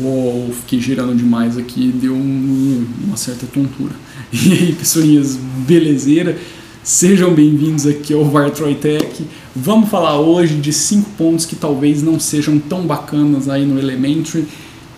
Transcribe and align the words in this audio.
Uou, 0.00 0.50
fiquei 0.60 0.80
girando 0.80 1.14
demais 1.14 1.58
aqui, 1.58 1.92
deu 1.92 2.14
um, 2.14 2.86
uma 3.06 3.16
certa 3.16 3.46
tontura. 3.46 3.92
E 4.32 4.52
aí, 4.52 4.72
pessoinhas, 4.72 5.36
belezeira? 5.66 6.36
Sejam 6.82 7.32
bem-vindos 7.32 7.86
aqui 7.86 8.12
ao 8.12 8.24
Vartroy 8.24 8.74
Tech. 8.74 9.24
Vamos 9.54 9.88
falar 9.88 10.18
hoje 10.18 10.56
de 10.56 10.72
cinco 10.72 11.08
pontos 11.16 11.46
que 11.46 11.54
talvez 11.54 12.02
não 12.02 12.18
sejam 12.18 12.58
tão 12.58 12.84
bacanas 12.84 13.48
aí 13.48 13.64
no 13.64 13.78
Elementary. 13.78 14.44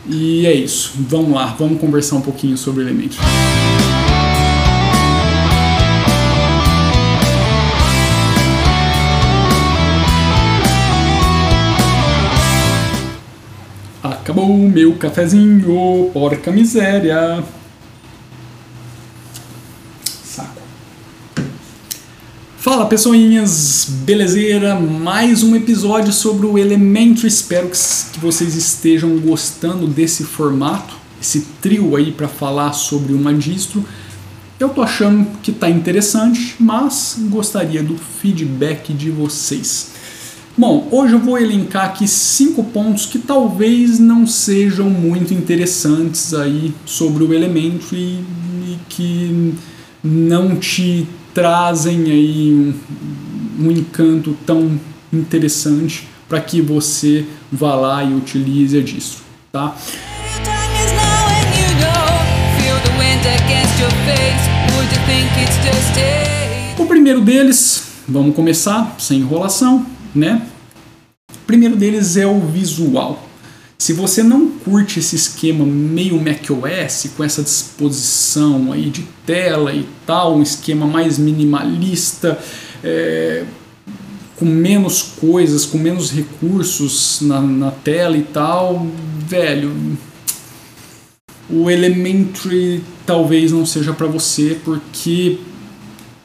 E 0.09 0.47
é 0.47 0.55
isso, 0.55 0.93
vamos 1.01 1.33
lá, 1.33 1.55
vamos 1.59 1.81
conversar 1.81 2.17
um 2.17 2.23
pouquinho 2.23 2.57
sobre 2.57 2.83
Elementary. 2.83 3.21
Acabou 14.37 14.55
o 14.55 14.69
meu 14.69 14.95
cafezinho, 14.97 16.11
porca 16.13 16.53
miséria. 16.53 17.43
Saco. 20.23 20.61
Fala 22.59 22.85
pessoinhas, 22.85 23.87
belezeira? 24.05 24.75
Mais 24.79 25.43
um 25.43 25.57
episódio 25.57 26.13
sobre 26.13 26.45
o 26.45 26.59
Elementary. 26.59 27.27
Espero 27.27 27.71
que 27.71 28.21
vocês 28.21 28.55
estejam 28.55 29.17
gostando 29.21 29.87
desse 29.87 30.23
formato, 30.23 30.95
esse 31.19 31.41
trio 31.63 31.97
aí 31.97 32.13
para 32.13 32.29
falar 32.29 32.75
sobre 32.75 33.15
uma 33.15 33.33
distro. 33.33 33.83
Eu 34.61 34.69
tô 34.69 34.83
achando 34.83 35.27
que 35.43 35.51
tá 35.51 35.71
interessante, 35.71 36.57
mas 36.61 37.17
gostaria 37.31 37.83
do 37.83 37.97
feedback 37.97 38.93
de 38.93 39.11
vocês. 39.11 39.96
Bom, 40.59 40.89
hoje 40.91 41.13
eu 41.13 41.19
vou 41.19 41.39
elencar 41.39 41.85
aqui 41.85 42.09
cinco 42.09 42.65
pontos 42.65 43.05
que 43.05 43.19
talvez 43.19 43.99
não 43.99 44.27
sejam 44.27 44.89
muito 44.89 45.35
interessantes 45.35 46.33
aí 46.33 46.75
sobre 46.87 47.23
o 47.25 47.35
Elementary 47.35 48.25
e 48.65 48.79
que 48.89 49.53
não 50.03 50.57
te 50.57 51.07
trazem 51.35 52.11
aí 52.11 52.75
um, 53.61 53.67
um 53.67 53.71
encanto 53.71 54.35
tão 54.47 54.81
interessante 55.13 56.09
para 56.27 56.41
que 56.41 56.63
você 56.63 57.27
vá 57.53 57.75
lá 57.75 58.03
e 58.03 58.15
utilize 58.15 58.79
a 58.79 58.83
distro, 58.83 59.25
tá? 59.53 59.77
O 66.79 66.87
primeiro 66.87 67.21
deles, 67.21 67.89
vamos 68.09 68.35
começar 68.35 68.97
sem 68.99 69.19
enrolação, 69.19 69.85
né? 70.15 70.41
Primeiro 71.47 71.77
deles 71.77 72.17
é 72.17 72.27
o 72.27 72.41
visual. 72.41 73.27
Se 73.79 73.93
você 73.93 74.23
não 74.23 74.49
curte 74.49 74.99
esse 74.99 75.15
esquema 75.15 75.65
meio 75.65 76.21
macOS, 76.21 77.11
com 77.17 77.23
essa 77.23 77.43
disposição 77.43 78.73
aí 78.73 78.89
de 78.89 79.03
tela 79.25 79.73
e 79.73 79.87
tal, 80.07 80.37
um 80.37 80.43
esquema 80.43 80.87
mais 80.87 81.19
minimalista, 81.19 82.39
é, 82.83 83.45
com 84.37 84.47
menos 84.47 85.03
coisas, 85.03 85.67
com 85.67 85.79
menos 85.79 86.11
recursos 86.11 87.21
na, 87.21 87.41
na 87.41 87.71
tela 87.71 88.17
e 88.17 88.23
tal, 88.23 88.87
velho, 89.19 89.73
o 91.49 91.71
Elementary 91.71 92.83
talvez 93.05 93.53
não 93.53 93.65
seja 93.65 93.93
para 93.93 94.07
você, 94.07 94.59
porque 94.65 95.39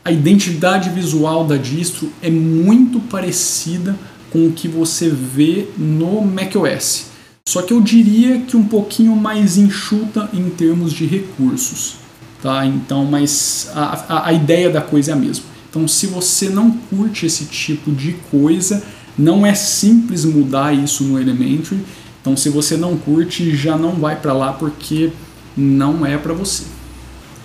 a 0.03 0.11
identidade 0.11 0.89
visual 0.89 1.45
da 1.45 1.57
distro 1.57 2.11
é 2.23 2.29
muito 2.29 2.99
parecida 3.01 3.95
com 4.31 4.47
o 4.47 4.51
que 4.51 4.67
você 4.67 5.09
vê 5.09 5.67
no 5.77 6.21
macOS. 6.21 7.07
Só 7.47 7.61
que 7.61 7.73
eu 7.73 7.81
diria 7.81 8.39
que 8.39 8.55
um 8.55 8.63
pouquinho 8.63 9.15
mais 9.15 9.57
enxuta 9.57 10.29
em 10.33 10.49
termos 10.49 10.93
de 10.93 11.05
recursos. 11.05 11.95
Tá? 12.41 12.65
Então, 12.65 13.05
mas 13.05 13.69
a, 13.75 14.05
a, 14.07 14.27
a 14.27 14.33
ideia 14.33 14.69
da 14.69 14.81
coisa 14.81 15.11
é 15.11 15.13
a 15.13 15.17
mesma. 15.17 15.45
Então, 15.69 15.87
se 15.87 16.07
você 16.07 16.49
não 16.49 16.71
curte 16.71 17.25
esse 17.25 17.45
tipo 17.45 17.91
de 17.91 18.13
coisa, 18.31 18.83
não 19.17 19.45
é 19.45 19.53
simples 19.53 20.25
mudar 20.25 20.73
isso 20.73 21.03
no 21.03 21.19
Elementary. 21.19 21.81
Então, 22.21 22.35
se 22.35 22.49
você 22.49 22.77
não 22.77 22.97
curte, 22.97 23.55
já 23.55 23.77
não 23.77 23.93
vai 23.93 24.15
para 24.15 24.33
lá 24.33 24.53
porque 24.53 25.11
não 25.55 26.05
é 26.05 26.17
para 26.17 26.33
você. 26.33 26.63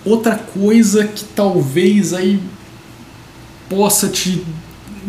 Outra 0.05 0.35
coisa 0.35 1.05
que 1.05 1.23
talvez 1.23 2.13
aí 2.13 2.39
possa 3.69 4.07
te 4.07 4.43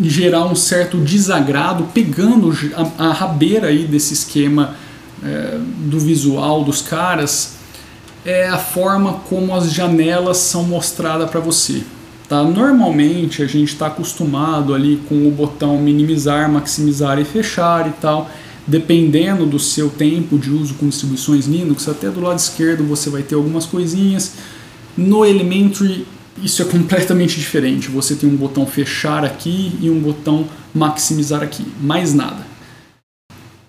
gerar 0.01 0.45
um 0.47 0.55
certo 0.55 0.97
desagrado, 0.99 1.89
pegando 1.93 2.53
a, 2.99 3.09
a 3.09 3.13
rabeira 3.13 3.69
aí 3.69 3.85
desse 3.85 4.15
esquema 4.15 4.77
é, 5.23 5.59
do 5.87 5.99
visual 5.99 6.63
dos 6.63 6.83
caras, 6.83 7.57
é 8.25 8.49
a 8.49 8.59
forma 8.59 9.15
como 9.29 9.55
as 9.55 9.73
janelas 9.73 10.37
são 10.39 10.63
mostradas 10.65 11.31
para 11.31 11.41
você. 11.41 11.83
Tá? 12.29 12.43
Normalmente 12.43 13.43
a 13.43 13.47
gente 13.47 13.73
está 13.73 13.87
acostumado 13.87 14.75
ali 14.75 15.01
com 15.09 15.27
o 15.27 15.31
botão 15.31 15.79
minimizar, 15.79 16.51
maximizar 16.51 17.19
e 17.19 17.25
fechar 17.25 17.89
e 17.89 17.93
tal. 17.93 18.31
Dependendo 18.67 19.47
do 19.47 19.59
seu 19.59 19.89
tempo 19.89 20.39
de 20.39 20.51
uso 20.51 20.75
com 20.75 20.91
distribuições 20.91 21.47
Linux, 21.47 21.89
até 21.89 22.11
do 22.11 22.21
lado 22.21 22.39
esquerdo 22.39 22.85
você 22.85 23.09
vai 23.09 23.23
ter 23.23 23.35
algumas 23.35 23.65
coisinhas 23.65 24.35
no 24.95 25.25
Elementary 25.25 26.07
isso 26.43 26.63
é 26.63 26.65
completamente 26.65 27.39
diferente. 27.39 27.89
Você 27.89 28.15
tem 28.15 28.29
um 28.29 28.37
botão 28.37 28.67
fechar 28.67 29.25
aqui 29.25 29.73
e 29.81 29.91
um 29.91 29.99
botão 29.99 30.47
maximizar 30.75 31.43
aqui, 31.43 31.65
mais 31.81 32.15
nada. 32.15 32.47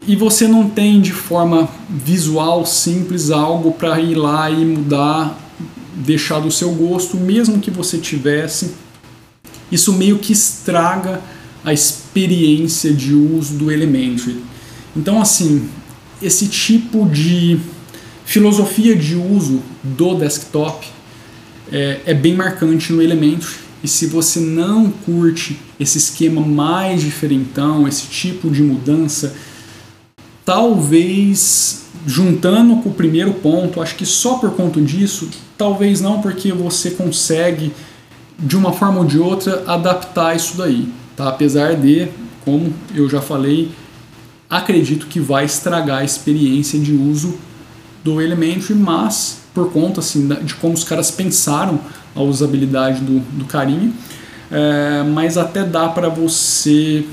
E 0.07 0.15
você 0.15 0.47
não 0.47 0.69
tem 0.69 1.01
de 1.01 1.11
forma 1.11 1.69
visual 1.89 2.65
simples 2.65 3.29
algo 3.31 3.73
para 3.73 3.99
ir 3.99 4.15
lá 4.15 4.49
e 4.49 4.65
mudar, 4.65 5.37
deixar 5.93 6.39
do 6.39 6.51
seu 6.51 6.71
gosto, 6.71 7.17
mesmo 7.17 7.59
que 7.59 7.69
você 7.69 7.97
tivesse. 7.97 8.73
Isso 9.71 9.93
meio 9.93 10.17
que 10.17 10.33
estraga 10.33 11.21
a 11.63 11.73
experiência 11.73 12.93
de 12.93 13.13
uso 13.13 13.55
do 13.55 13.71
Elementary. 13.71 14.41
Então, 14.95 15.21
assim, 15.21 15.69
esse 16.21 16.47
tipo 16.47 17.05
de 17.05 17.59
filosofia 18.25 18.95
de 18.95 19.15
uso 19.15 19.61
do 19.83 20.15
desktop 20.15 20.87
é, 21.71 21.99
é 22.05 22.13
bem 22.13 22.35
marcante 22.35 22.91
no 22.91 23.01
Elementary. 23.01 23.69
E 23.83 23.87
se 23.87 24.07
você 24.07 24.39
não 24.39 24.89
curte 24.89 25.57
esse 25.79 25.97
esquema 25.97 26.41
mais 26.41 27.01
diferentão, 27.01 27.87
esse 27.87 28.07
tipo 28.07 28.49
de 28.49 28.61
mudança, 28.61 29.33
talvez 30.43 31.85
juntando 32.05 32.77
com 32.77 32.89
o 32.89 32.93
primeiro 32.93 33.33
ponto, 33.33 33.81
acho 33.81 33.95
que 33.95 34.05
só 34.05 34.35
por 34.35 34.51
conta 34.51 34.81
disso, 34.81 35.29
talvez 35.57 36.01
não, 36.01 36.21
porque 36.21 36.51
você 36.51 36.91
consegue 36.91 37.71
de 38.37 38.57
uma 38.57 38.73
forma 38.73 38.99
ou 38.99 39.05
de 39.05 39.19
outra 39.19 39.63
adaptar 39.67 40.35
isso 40.35 40.57
daí, 40.57 40.87
tá? 41.15 41.29
Apesar 41.29 41.75
de, 41.75 42.07
como 42.43 42.73
eu 42.95 43.09
já 43.09 43.21
falei, 43.21 43.69
acredito 44.49 45.07
que 45.07 45.19
vai 45.19 45.45
estragar 45.45 45.99
a 45.99 46.03
experiência 46.03 46.79
de 46.79 46.93
uso 46.93 47.37
do 48.03 48.21
Elementary, 48.21 48.73
mas 48.73 49.39
por 49.53 49.71
conta 49.71 49.99
assim, 49.99 50.27
de 50.27 50.55
como 50.55 50.73
os 50.73 50.83
caras 50.83 51.11
pensaram 51.11 51.79
a 52.15 52.21
usabilidade 52.21 53.01
do, 53.01 53.19
do 53.19 53.45
carinha, 53.45 53.91
é, 54.51 55.03
mas 55.03 55.37
até 55.37 55.63
dá 55.63 55.87
para 55.89 56.09
você 56.09 57.05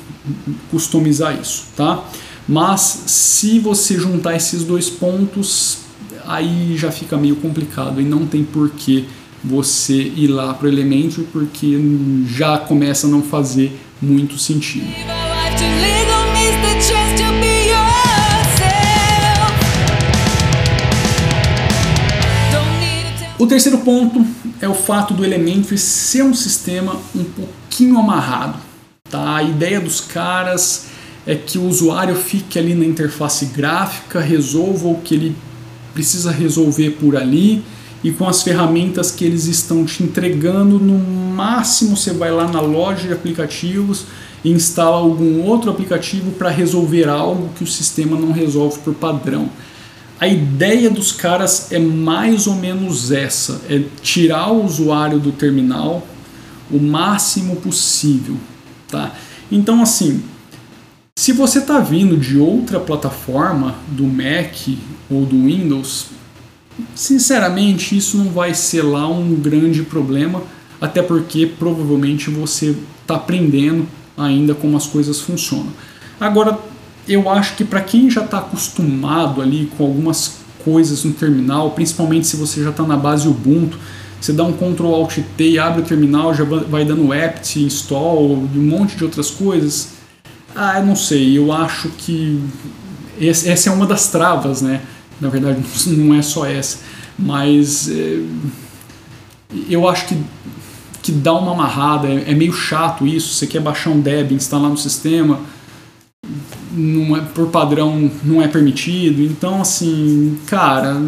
customizar 0.70 1.38
isso, 1.41 1.64
tá? 1.76 2.04
Mas 2.48 2.80
se 3.06 3.58
você 3.58 3.98
juntar 3.98 4.36
esses 4.36 4.64
dois 4.64 4.88
pontos, 4.88 5.78
aí 6.26 6.76
já 6.76 6.91
fica 6.91 7.16
meio 7.16 7.36
complicado 7.36 8.00
e 8.00 8.04
não 8.04 8.26
tem 8.26 8.44
porquê 8.44 9.04
você 9.42 9.94
ir 9.94 10.28
lá 10.28 10.54
para 10.54 10.66
o 10.66 10.68
Elementary 10.68 11.26
porque 11.32 11.78
já 12.28 12.58
começa 12.58 13.06
a 13.06 13.10
não 13.10 13.22
fazer 13.22 13.72
muito 14.00 14.38
sentido. 14.38 14.86
O 23.38 23.47
terceiro 23.47 23.78
ponto 23.78 24.24
é 24.62 24.68
o 24.68 24.72
fato 24.72 25.12
do 25.12 25.22
Elementary 25.22 25.77
ser 25.77 26.22
um 26.22 26.33
sistema 26.33 26.97
um 27.15 27.22
pouquinho 27.22 27.98
amarrado. 27.98 28.59
Tá? 29.10 29.36
A 29.36 29.42
ideia 29.42 29.78
dos 29.78 30.00
caras 30.00 30.86
é 31.27 31.34
que 31.34 31.59
o 31.59 31.68
usuário 31.68 32.16
fique 32.16 32.59
ali 32.59 32.74
na 32.74 32.86
interface 32.86 33.47
gráfica, 33.47 34.21
resolva 34.21 34.88
o 34.88 35.03
que 35.03 35.15
ele 35.15 35.36
precisa 35.92 36.30
resolver 36.30 36.92
por 36.92 37.15
ali 37.15 37.62
e 38.03 38.10
com 38.10 38.27
as 38.27 38.42
ferramentas 38.42 39.10
que 39.10 39.24
eles 39.24 39.44
estão 39.44 39.84
te 39.84 40.03
entregando, 40.03 40.78
no 40.78 40.98
máximo 41.34 41.94
você 41.94 42.15
vai 42.15 42.30
lá 42.30 42.48
na 42.48 42.60
loja 42.60 43.06
de 43.06 43.12
aplicativos 43.12 44.06
e 44.42 44.50
instala 44.50 44.97
algum 44.97 45.42
outro 45.42 45.71
aplicativo 45.71 46.30
para 46.33 46.48
resolver 46.48 47.06
algo 47.06 47.50
que 47.56 47.65
o 47.65 47.66
sistema 47.66 48.18
não 48.18 48.33
resolve 48.33 48.78
por 48.78 48.94
padrão. 48.94 49.50
A 50.18 50.27
ideia 50.27 50.89
dos 50.89 51.13
caras 51.13 51.71
é 51.71 51.78
mais 51.78 52.47
ou 52.47 52.54
menos 52.54 53.13
essa: 53.13 53.60
é 53.68 53.83
tirar 54.03 54.51
o 54.51 54.65
usuário 54.65 55.18
do 55.18 55.33
terminal 55.33 56.07
o 56.71 56.80
máximo 56.80 57.57
possível, 57.57 58.36
tá? 58.89 59.15
Então, 59.53 59.80
assim, 59.83 60.22
se 61.18 61.33
você 61.33 61.60
está 61.60 61.78
vindo 61.78 62.16
de 62.16 62.39
outra 62.39 62.80
plataforma 62.80 63.77
do 63.89 64.04
Mac 64.04 64.68
ou 65.09 65.24
do 65.24 65.45
Windows, 65.45 66.07
sinceramente 66.95 67.97
isso 67.97 68.19
não 68.19 68.30
vai 68.30 68.54
ser 68.54 68.83
lá 68.83 69.09
um 69.09 69.34
grande 69.34 69.83
problema, 69.83 70.42
até 70.80 71.03
porque 71.03 71.47
provavelmente 71.47 72.30
você 72.30 72.77
está 73.03 73.15
aprendendo 73.15 73.86
ainda 74.16 74.54
como 74.54 74.77
as 74.77 74.86
coisas 74.86 75.21
funcionam. 75.21 75.72
Agora, 76.21 76.59
eu 77.08 77.28
acho 77.30 77.54
que 77.56 77.64
para 77.64 77.80
quem 77.80 78.10
já 78.10 78.24
está 78.24 78.38
acostumado 78.38 79.41
ali 79.41 79.70
com 79.76 79.84
algumas 79.84 80.38
coisas 80.64 81.04
no 81.04 81.12
terminal, 81.12 81.70
principalmente 81.70 82.26
se 82.26 82.36
você 82.36 82.62
já 82.62 82.70
está 82.70 82.82
na 82.82 82.97
base 82.97 83.28
Ubuntu, 83.28 83.78
você 84.20 84.32
dá 84.32 84.42
um 84.42 84.53
Ctrl 84.53 84.92
Alt 84.92 85.18
T 85.36 85.50
e 85.50 85.58
abre 85.58 85.82
o 85.82 85.84
terminal, 85.84 86.34
já 86.34 86.42
vai 86.44 86.84
dando 86.84 87.12
apt, 87.12 87.62
install 87.62 88.48
e 88.53 88.58
um 88.58 88.62
monte 88.62 88.97
de 88.97 89.04
outras 89.04 89.30
coisas. 89.30 89.91
Ah, 90.54 90.80
eu 90.80 90.86
não 90.86 90.97
sei, 90.97 91.38
eu 91.38 91.53
acho 91.53 91.91
que 91.91 92.42
essa 93.20 93.68
é 93.68 93.72
uma 93.72 93.86
das 93.86 94.09
travas, 94.09 94.62
né? 94.62 94.80
Na 95.20 95.28
verdade, 95.28 95.60
não 95.88 96.14
é 96.14 96.22
só 96.22 96.47
essa, 96.47 96.78
mas 97.18 97.88
é, 97.88 98.20
eu 99.68 99.88
acho 99.88 100.06
que, 100.06 100.18
que 101.02 101.12
dá 101.12 101.32
uma 101.34 101.52
amarrada, 101.52 102.09
é, 102.09 102.30
é, 102.30 102.34
meio 102.34 102.52
chato 102.52 103.06
isso. 103.06 103.34
Você 103.34 103.47
quer 103.47 103.60
baixar 103.60 103.91
um 103.91 104.00
Debian, 104.00 104.36
instalar 104.36 104.70
no 104.70 104.76
sistema, 104.76 105.41
não 106.76 107.16
é, 107.16 107.20
por 107.20 107.48
padrão 107.48 108.10
não 108.22 108.42
é 108.42 108.48
permitido. 108.48 109.22
Então, 109.22 109.60
assim, 109.60 110.38
cara, 110.46 111.00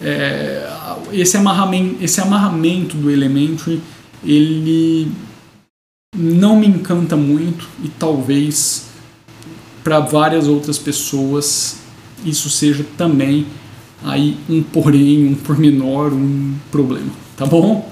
é, 0.00 0.68
esse, 1.12 1.36
amarramento, 1.36 2.02
esse 2.02 2.20
amarramento 2.20 2.96
do 2.96 3.10
Elementary, 3.10 3.80
ele 4.24 5.10
não 6.16 6.58
me 6.58 6.66
encanta 6.66 7.16
muito 7.16 7.68
e 7.82 7.88
talvez 7.88 8.88
para 9.82 10.00
várias 10.00 10.46
outras 10.46 10.78
pessoas 10.78 11.78
isso 12.24 12.48
seja 12.48 12.84
também 12.96 13.46
aí 14.02 14.36
um 14.48 14.62
porém, 14.62 15.26
um 15.26 15.34
pormenor, 15.34 16.12
um 16.12 16.54
problema, 16.70 17.10
tá 17.36 17.46
bom? 17.46 17.90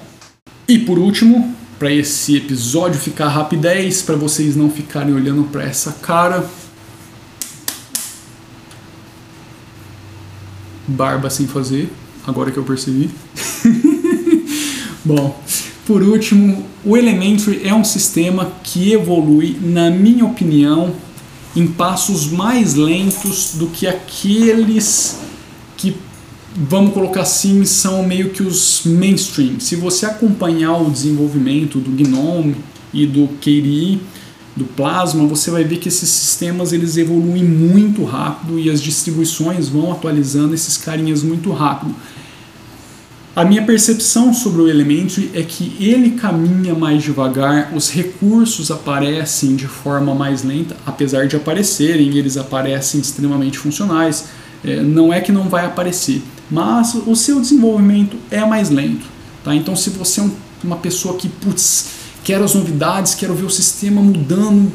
E 0.67 0.79
por 0.79 0.97
último, 0.97 1.55
para 1.77 1.91
esse 1.91 2.37
episódio 2.37 2.99
ficar 2.99 3.27
rapidez, 3.27 4.01
para 4.01 4.15
vocês 4.15 4.55
não 4.55 4.69
ficarem 4.69 5.13
olhando 5.13 5.43
para 5.45 5.63
essa 5.63 5.91
cara, 5.93 6.49
barba 10.87 11.29
sem 11.29 11.47
fazer, 11.47 11.91
agora 12.25 12.51
que 12.51 12.57
eu 12.57 12.63
percebi. 12.63 13.09
Bom, 15.03 15.41
por 15.85 16.01
último, 16.01 16.65
o 16.85 16.95
Elementary 16.95 17.61
é 17.67 17.73
um 17.73 17.83
sistema 17.83 18.53
que 18.63 18.93
evolui, 18.93 19.57
na 19.61 19.89
minha 19.89 20.25
opinião, 20.25 20.95
em 21.55 21.67
passos 21.67 22.27
mais 22.31 22.73
lentos 22.73 23.55
do 23.55 23.67
que 23.67 23.85
aqueles 23.85 25.17
que, 25.17 25.32
vamos 26.55 26.93
colocar 26.93 27.21
assim, 27.21 27.65
são 27.65 28.05
meio 28.05 28.29
que 28.29 28.43
os 28.43 28.81
mainstream. 28.85 29.59
Se 29.59 29.75
você 29.75 30.05
acompanhar 30.05 30.77
o 30.77 30.89
desenvolvimento 30.89 31.79
do 31.79 31.91
GNOME 31.91 32.55
e 32.93 33.05
do 33.05 33.27
KDE, 33.39 33.99
do 34.55 34.65
Plasma, 34.65 35.25
você 35.25 35.49
vai 35.49 35.63
ver 35.63 35.77
que 35.77 35.87
esses 35.87 36.09
sistemas 36.09 36.71
eles 36.71 36.95
evoluem 36.95 37.43
muito 37.43 38.03
rápido 38.03 38.59
e 38.59 38.69
as 38.69 38.81
distribuições 38.81 39.67
vão 39.67 39.91
atualizando 39.91 40.53
esses 40.53 40.77
carinhas 40.77 41.23
muito 41.23 41.51
rápido. 41.51 41.95
A 43.35 43.43
minha 43.43 43.63
percepção 43.63 44.31
sobre 44.31 44.61
o 44.61 44.67
Elementary 44.67 45.31
é 45.33 45.41
que 45.41 45.75
ele 45.79 46.11
caminha 46.11 46.75
mais 46.75 47.01
devagar, 47.01 47.73
os 47.75 47.89
recursos 47.89 48.69
aparecem 48.69 49.55
de 49.55 49.65
forma 49.65 50.13
mais 50.13 50.43
lenta, 50.43 50.77
apesar 50.85 51.27
de 51.27 51.35
aparecerem, 51.35 52.15
eles 52.15 52.37
aparecem 52.37 53.01
extremamente 53.01 53.57
funcionais. 53.57 54.25
É, 54.63 54.81
não 54.81 55.13
é 55.13 55.19
que 55.21 55.31
não 55.31 55.49
vai 55.49 55.65
aparecer, 55.65 56.21
mas 56.49 56.95
o 56.95 57.15
seu 57.15 57.39
desenvolvimento 57.39 58.17
é 58.31 58.45
mais 58.45 58.69
lento. 58.69 59.05
Tá? 59.43 59.53
Então, 59.53 59.75
se 59.75 59.89
você 59.89 60.21
é 60.21 60.23
um, 60.23 60.31
uma 60.63 60.77
pessoa 60.77 61.15
que, 61.17 61.27
putz, 61.27 61.87
quero 62.23 62.43
as 62.43 62.53
novidades, 62.55 63.13
quero 63.15 63.33
ver 63.33 63.45
o 63.45 63.49
sistema 63.49 64.01
mudando 64.01 64.71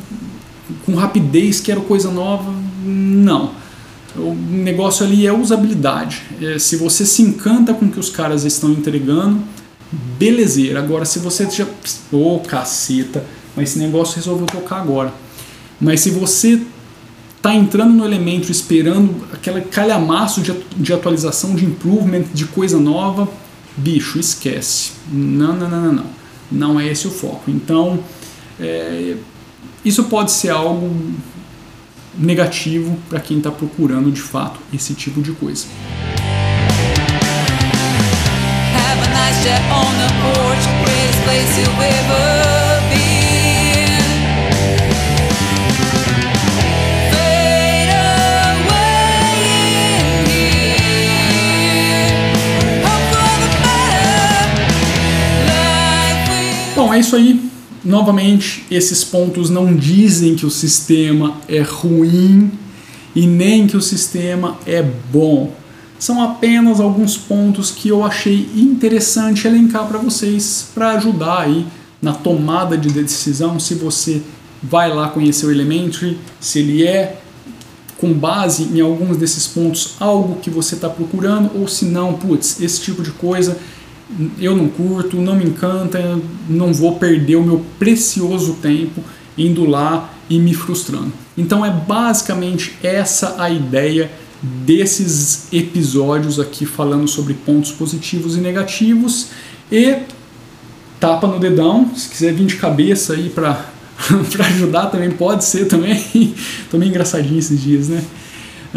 com 0.85 0.95
rapidez, 0.95 1.61
quero 1.61 1.81
coisa 1.83 2.11
nova, 2.11 2.53
não 2.85 3.53
o 4.19 4.35
negócio 4.35 5.05
ali 5.05 5.27
é 5.27 5.33
usabilidade. 5.33 6.23
É, 6.41 6.59
se 6.59 6.77
você 6.77 7.05
se 7.05 7.23
encanta 7.23 7.73
com 7.75 7.87
o 7.87 7.89
que 7.89 8.01
os 8.01 8.11
caras 8.11 8.45
estão 8.45 8.71
entregando, 8.71 9.41
belezeira. 10.19 10.79
Agora, 10.79 11.05
se 11.05 11.19
você 11.19 11.49
já. 11.51 11.65
Ô, 12.13 12.37
oh, 12.37 12.41
caceta, 12.41 13.25
mas 13.57 13.71
esse 13.71 13.79
negócio 13.79 14.17
resolveu 14.17 14.47
tocar 14.47 14.81
agora. 14.81 15.13
Mas 15.81 16.01
se 16.01 16.11
você 16.11 16.61
tá 17.41 17.55
entrando 17.55 17.93
no 17.93 18.05
elemento 18.05 18.51
esperando 18.51 19.27
aquele 19.33 19.61
calhamaço 19.63 20.41
de, 20.41 20.53
de 20.77 20.93
atualização, 20.93 21.55
de 21.55 21.65
improvement, 21.65 22.25
de 22.35 22.45
coisa 22.47 22.79
nova, 22.79 23.29
bicho, 23.77 24.19
esquece. 24.19 24.93
Não, 25.11 25.55
não, 25.55 25.69
não, 25.69 25.81
não, 25.81 25.93
não. 25.93 26.19
Não 26.51 26.81
é 26.81 26.87
esse 26.87 27.07
o 27.07 27.11
foco. 27.11 27.51
Então, 27.51 28.01
é, 28.59 29.17
isso 29.85 30.05
pode 30.05 30.31
ser 30.33 30.51
algo 30.51 30.95
negativo 32.19 32.99
para 33.09 33.21
quem 33.21 33.39
está 33.39 33.51
procurando 33.51 34.11
de 34.11 34.21
fato 34.21 34.59
esse 34.73 34.95
tipo 34.95 35.23
de 35.23 35.33
coisa. 35.33 35.67
Bom, 41.75 41.83
é 41.83 42.38
isso 57.09 57.17
aí 57.17 57.41
novamente, 57.85 58.67
esses 58.71 59.03
pontos 59.03 59.49
não 59.49 59.75
dizem 59.75 60.35
que 60.35 60.45
o 60.45 60.51
sistema 60.51 61.37
é 61.49 61.61
ruim 61.61 62.51
e 63.15 63.27
nem 63.27 63.67
que 63.67 63.77
o 63.77 63.81
sistema 63.81 64.59
é 64.67 64.83
bom. 64.83 65.55
São 65.99 66.23
apenas 66.23 66.81
alguns 66.81 67.17
pontos 67.17 67.71
que 67.71 67.89
eu 67.89 68.05
achei 68.05 68.51
interessante 68.55 69.47
elencar 69.47 69.87
para 69.87 69.99
vocês 69.99 70.69
para 70.75 70.91
ajudar 70.93 71.41
aí 71.41 71.67
na 72.01 72.13
tomada 72.13 72.77
de 72.77 72.91
decisão 72.91 73.59
se 73.59 73.75
você 73.75 74.21
vai 74.63 74.93
lá 74.93 75.09
conhecer 75.09 75.47
o 75.47 75.51
Elementary, 75.51 76.19
se 76.39 76.59
ele 76.59 76.87
é 76.87 77.19
com 77.97 78.13
base 78.13 78.65
em 78.65 78.81
alguns 78.81 79.17
desses 79.17 79.47
pontos 79.47 79.95
algo 79.99 80.41
que 80.41 80.51
você 80.51 80.75
está 80.75 80.91
procurando 80.91 81.51
ou 81.59 81.67
se 81.67 81.87
não, 81.87 82.15
putz, 82.15 82.61
esse 82.61 82.81
tipo 82.83 83.03
de 83.03 83.13
coisa 83.13 83.57
eu 84.41 84.57
não 84.57 84.69
curto, 84.69 85.21
não 85.21 85.37
me 85.37 85.45
encanta, 85.45 86.19
não 86.49 86.73
vou 86.73 86.97
perder 86.97 87.37
o 87.37 87.43
meu 87.43 87.65
precioso 87.79 88.55
tempo 88.55 89.03
indo 89.37 89.65
lá 89.65 90.13
e 90.29 90.39
me 90.39 90.55
frustrando. 90.55 91.13
Então 91.37 91.65
é 91.65 91.71
basicamente 91.71 92.77
essa 92.83 93.41
a 93.41 93.51
ideia 93.51 94.11
desses 94.43 95.53
episódios 95.53 96.39
aqui 96.39 96.65
falando 96.65 97.09
sobre 97.09 97.35
pontos 97.35 97.73
positivos 97.73 98.37
e 98.37 98.41
negativos 98.41 99.29
e 99.71 99.97
tapa 101.01 101.27
no 101.27 101.39
dedão, 101.39 101.91
se 101.95 102.09
quiser 102.09 102.33
vir 102.33 102.47
de 102.47 102.57
cabeça 102.57 103.15
aí 103.15 103.29
para 103.29 103.67
para 104.33 104.47
ajudar 104.47 104.87
também 104.87 105.11
pode 105.11 105.45
ser 105.45 105.67
também. 105.67 106.03
Meio 106.73 106.89
engraçadinho 106.89 107.39
esses 107.39 107.61
dias, 107.61 107.89
né? 107.89 108.03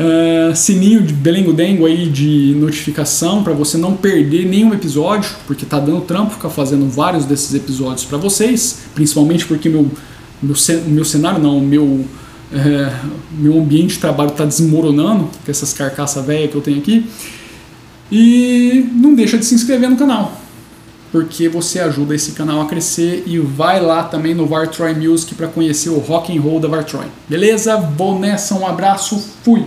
Uh, 0.02 0.56
sininho 0.56 1.02
de 1.04 1.14
Belengo 1.14 1.54
Dengo 1.54 1.86
aí 1.86 2.10
de 2.10 2.56
notificação 2.58 3.44
para 3.44 3.54
você 3.54 3.78
não 3.78 3.96
perder 3.96 4.48
nenhum 4.48 4.74
episódio, 4.74 5.30
porque 5.46 5.64
tá 5.64 5.80
dando 5.80 6.02
trampo 6.02 6.32
ficar 6.32 6.50
fazendo 6.50 6.90
vários 6.90 7.26
desses 7.26 7.54
episódios 7.54 8.04
para 8.06 8.18
vocês, 8.18 8.80
principalmente 8.96 9.46
porque 9.46 9.70
meu, 9.70 9.88
meu, 10.42 10.56
meu 10.88 11.06
cenário, 11.06 11.40
não, 11.40 11.60
meu, 11.60 12.04
é, 12.52 12.92
meu 13.38 13.60
ambiente 13.60 13.96
de 13.96 14.00
trabalho 14.00 14.32
está 14.32 14.44
desmoronando 14.44 15.26
com 15.26 15.52
essas 15.52 15.72
carcaças 15.72 16.26
velhas 16.26 16.50
que 16.50 16.56
eu 16.56 16.62
tenho 16.62 16.80
aqui. 16.80 17.06
E 18.12 18.90
não 18.94 19.14
deixa 19.14 19.38
de 19.38 19.46
se 19.46 19.54
inscrever 19.54 19.90
no 19.90 19.98
canal, 19.98 20.41
porque 21.12 21.50
você 21.50 21.80
ajuda 21.80 22.16
esse 22.16 22.32
canal 22.32 22.62
a 22.62 22.66
crescer 22.66 23.24
e 23.26 23.38
vai 23.38 23.80
lá 23.80 24.04
também 24.04 24.34
no 24.34 24.46
Vartroy 24.48 24.94
Music 24.94 25.36
para 25.36 25.48
conhecer 25.48 25.90
o 25.90 26.00
rock 26.00 26.36
and 26.36 26.42
roll 26.42 26.60
da 26.60 26.68
Vartroy. 26.68 27.06
Beleza? 27.28 27.78
Vou 27.78 28.18
nessa, 28.18 28.56
um 28.56 28.66
abraço, 28.66 29.22
fui! 29.44 29.66